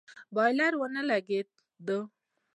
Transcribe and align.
بايلر 0.35 0.73
نه 0.93 1.01
و 1.03 1.05
لگېدلى. 1.09 1.99